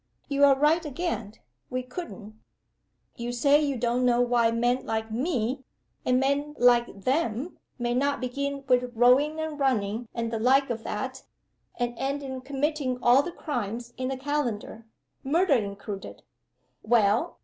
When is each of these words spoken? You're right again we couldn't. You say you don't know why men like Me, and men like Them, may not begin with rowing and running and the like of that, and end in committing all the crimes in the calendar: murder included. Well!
You're 0.27 0.55
right 0.55 0.83
again 0.83 1.35
we 1.69 1.83
couldn't. 1.83 2.33
You 3.17 3.31
say 3.31 3.61
you 3.61 3.77
don't 3.77 4.03
know 4.03 4.19
why 4.19 4.49
men 4.49 4.83
like 4.83 5.11
Me, 5.11 5.63
and 6.03 6.19
men 6.19 6.55
like 6.57 7.03
Them, 7.03 7.59
may 7.77 7.93
not 7.93 8.19
begin 8.19 8.63
with 8.67 8.93
rowing 8.95 9.39
and 9.39 9.59
running 9.59 10.07
and 10.15 10.33
the 10.33 10.39
like 10.39 10.71
of 10.71 10.83
that, 10.85 11.21
and 11.75 11.93
end 11.99 12.23
in 12.23 12.41
committing 12.41 12.97
all 12.99 13.21
the 13.21 13.31
crimes 13.31 13.93
in 13.95 14.07
the 14.07 14.17
calendar: 14.17 14.87
murder 15.23 15.53
included. 15.53 16.23
Well! 16.81 17.37